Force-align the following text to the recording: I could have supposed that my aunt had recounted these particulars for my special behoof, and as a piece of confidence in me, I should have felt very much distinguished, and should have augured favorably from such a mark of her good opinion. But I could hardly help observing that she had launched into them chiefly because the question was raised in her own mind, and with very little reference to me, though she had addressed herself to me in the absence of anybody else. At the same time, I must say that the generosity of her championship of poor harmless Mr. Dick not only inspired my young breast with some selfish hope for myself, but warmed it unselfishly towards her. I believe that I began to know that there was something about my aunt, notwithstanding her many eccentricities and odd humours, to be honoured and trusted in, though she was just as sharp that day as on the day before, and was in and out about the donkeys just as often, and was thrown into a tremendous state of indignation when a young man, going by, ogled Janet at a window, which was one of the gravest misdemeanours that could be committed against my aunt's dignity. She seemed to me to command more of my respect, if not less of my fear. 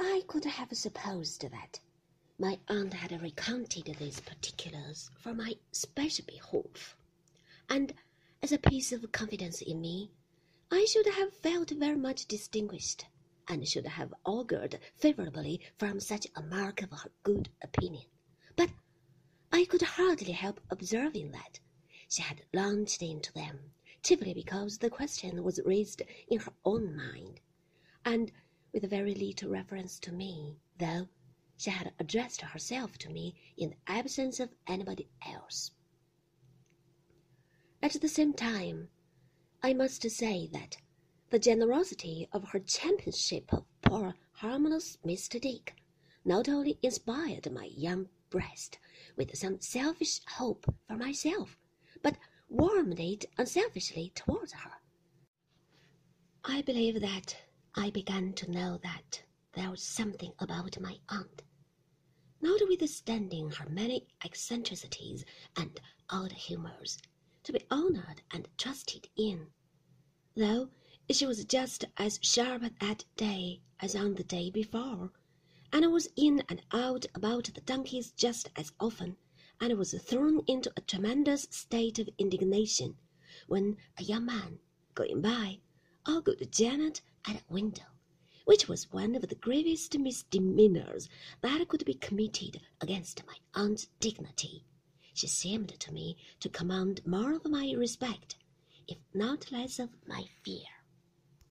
I 0.00 0.22
could 0.28 0.44
have 0.44 0.76
supposed 0.76 1.42
that 1.50 1.80
my 2.38 2.60
aunt 2.68 2.94
had 2.94 3.20
recounted 3.20 3.96
these 3.98 4.20
particulars 4.20 5.10
for 5.18 5.34
my 5.34 5.58
special 5.72 6.24
behoof, 6.24 6.96
and 7.68 7.92
as 8.40 8.52
a 8.52 8.58
piece 8.58 8.92
of 8.92 9.10
confidence 9.10 9.60
in 9.60 9.80
me, 9.80 10.12
I 10.70 10.84
should 10.84 11.06
have 11.06 11.34
felt 11.34 11.70
very 11.70 11.96
much 11.96 12.26
distinguished, 12.26 13.06
and 13.48 13.66
should 13.66 13.86
have 13.86 14.14
augured 14.24 14.78
favorably 14.94 15.60
from 15.78 15.98
such 15.98 16.28
a 16.36 16.42
mark 16.42 16.80
of 16.80 16.92
her 16.92 17.10
good 17.24 17.50
opinion. 17.60 18.06
But 18.54 18.70
I 19.50 19.64
could 19.64 19.82
hardly 19.82 20.30
help 20.30 20.60
observing 20.70 21.32
that 21.32 21.58
she 22.08 22.22
had 22.22 22.44
launched 22.54 23.02
into 23.02 23.32
them 23.32 23.72
chiefly 24.04 24.32
because 24.32 24.78
the 24.78 24.90
question 24.90 25.42
was 25.42 25.58
raised 25.66 26.02
in 26.28 26.38
her 26.38 26.52
own 26.64 26.94
mind, 26.94 27.40
and 28.04 28.30
with 28.80 28.90
very 28.90 29.12
little 29.12 29.50
reference 29.50 29.98
to 29.98 30.12
me, 30.12 30.56
though 30.78 31.08
she 31.56 31.68
had 31.68 31.92
addressed 31.98 32.42
herself 32.42 32.96
to 32.96 33.10
me 33.10 33.34
in 33.56 33.70
the 33.70 33.76
absence 33.88 34.38
of 34.38 34.50
anybody 34.68 35.08
else. 35.26 35.72
At 37.82 38.00
the 38.00 38.08
same 38.08 38.32
time, 38.34 38.88
I 39.64 39.74
must 39.74 40.08
say 40.08 40.48
that 40.52 40.76
the 41.30 41.40
generosity 41.40 42.28
of 42.30 42.50
her 42.50 42.60
championship 42.60 43.52
of 43.52 43.64
poor 43.82 44.14
harmless 44.34 44.96
Mr. 45.04 45.40
Dick 45.40 45.74
not 46.24 46.48
only 46.48 46.78
inspired 46.80 47.50
my 47.50 47.64
young 47.64 48.08
breast 48.30 48.78
with 49.16 49.36
some 49.36 49.60
selfish 49.60 50.20
hope 50.36 50.72
for 50.86 50.96
myself, 50.96 51.58
but 52.00 52.16
warmed 52.48 53.00
it 53.00 53.24
unselfishly 53.38 54.12
towards 54.14 54.52
her. 54.52 54.74
I 56.44 56.62
believe 56.62 57.00
that 57.00 57.36
I 57.80 57.90
began 57.90 58.32
to 58.32 58.50
know 58.50 58.80
that 58.82 59.22
there 59.52 59.70
was 59.70 59.84
something 59.84 60.32
about 60.40 60.80
my 60.80 60.98
aunt, 61.08 61.42
notwithstanding 62.40 63.52
her 63.52 63.68
many 63.68 64.08
eccentricities 64.24 65.24
and 65.56 65.80
odd 66.10 66.32
humours, 66.32 66.98
to 67.44 67.52
be 67.52 67.64
honoured 67.70 68.22
and 68.32 68.48
trusted 68.58 69.08
in, 69.14 69.52
though 70.34 70.70
she 71.08 71.24
was 71.24 71.44
just 71.44 71.84
as 71.96 72.18
sharp 72.20 72.62
that 72.80 73.04
day 73.14 73.60
as 73.78 73.94
on 73.94 74.16
the 74.16 74.24
day 74.24 74.50
before, 74.50 75.12
and 75.72 75.92
was 75.92 76.08
in 76.16 76.42
and 76.48 76.60
out 76.72 77.06
about 77.14 77.44
the 77.54 77.60
donkeys 77.60 78.10
just 78.10 78.50
as 78.56 78.72
often, 78.80 79.16
and 79.60 79.78
was 79.78 79.94
thrown 80.02 80.42
into 80.48 80.72
a 80.76 80.80
tremendous 80.80 81.46
state 81.52 82.00
of 82.00 82.10
indignation 82.18 82.98
when 83.46 83.76
a 83.96 84.02
young 84.02 84.26
man, 84.26 84.58
going 84.96 85.22
by, 85.22 85.60
ogled 86.06 86.42
Janet 86.50 87.02
at 87.28 87.36
a 87.36 87.52
window, 87.52 87.84
which 88.44 88.68
was 88.68 88.90
one 88.92 89.14
of 89.14 89.28
the 89.28 89.34
gravest 89.34 89.98
misdemeanours 89.98 91.08
that 91.42 91.68
could 91.68 91.84
be 91.84 91.94
committed 91.94 92.60
against 92.80 93.26
my 93.26 93.34
aunt's 93.54 93.88
dignity. 94.00 94.64
She 95.12 95.26
seemed 95.26 95.78
to 95.80 95.92
me 95.92 96.16
to 96.40 96.48
command 96.48 97.06
more 97.06 97.34
of 97.34 97.44
my 97.44 97.72
respect, 97.76 98.36
if 98.86 98.98
not 99.12 99.52
less 99.52 99.78
of 99.78 99.90
my 100.06 100.24
fear. 100.42 100.77